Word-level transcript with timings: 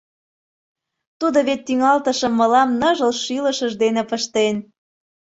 Тудо 1.19 1.39
вет 1.47 1.61
тӱҥалтышым 1.67 2.33
мылам 2.39 2.69
Ныжыл 2.79 3.11
шӱлышыж 3.23 3.73
дене 3.83 4.01
пыштен. 4.09 4.55